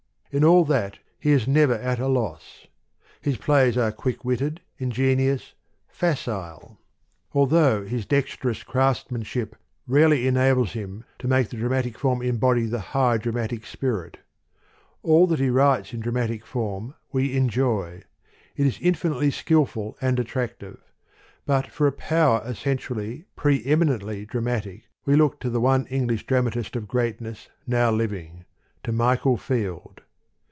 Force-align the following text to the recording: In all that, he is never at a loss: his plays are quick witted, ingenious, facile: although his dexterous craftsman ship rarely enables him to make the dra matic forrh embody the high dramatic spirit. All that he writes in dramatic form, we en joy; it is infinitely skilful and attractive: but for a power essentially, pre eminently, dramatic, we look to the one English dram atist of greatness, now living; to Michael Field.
In 0.33 0.45
all 0.45 0.63
that, 0.63 0.97
he 1.19 1.31
is 1.33 1.45
never 1.45 1.73
at 1.73 1.99
a 1.99 2.07
loss: 2.07 2.65
his 3.19 3.35
plays 3.35 3.77
are 3.77 3.91
quick 3.91 4.23
witted, 4.23 4.61
ingenious, 4.77 5.55
facile: 5.89 6.79
although 7.33 7.83
his 7.85 8.05
dexterous 8.05 8.63
craftsman 8.63 9.23
ship 9.23 9.57
rarely 9.87 10.25
enables 10.27 10.71
him 10.71 11.03
to 11.19 11.27
make 11.27 11.49
the 11.49 11.57
dra 11.57 11.69
matic 11.69 11.97
forrh 11.97 12.23
embody 12.25 12.65
the 12.65 12.79
high 12.95 13.17
dramatic 13.17 13.65
spirit. 13.65 14.19
All 15.03 15.27
that 15.27 15.39
he 15.39 15.49
writes 15.49 15.93
in 15.93 15.99
dramatic 15.99 16.45
form, 16.45 16.93
we 17.11 17.35
en 17.35 17.49
joy; 17.49 18.01
it 18.55 18.65
is 18.65 18.79
infinitely 18.81 19.31
skilful 19.31 19.97
and 19.99 20.17
attractive: 20.17 20.79
but 21.45 21.67
for 21.67 21.87
a 21.87 21.91
power 21.91 22.41
essentially, 22.45 23.25
pre 23.35 23.65
eminently, 23.65 24.25
dramatic, 24.27 24.83
we 25.03 25.17
look 25.17 25.41
to 25.41 25.49
the 25.49 25.59
one 25.59 25.87
English 25.87 26.25
dram 26.25 26.45
atist 26.47 26.77
of 26.77 26.87
greatness, 26.87 27.49
now 27.67 27.91
living; 27.91 28.45
to 28.81 28.93
Michael 28.93 29.35
Field. 29.35 29.99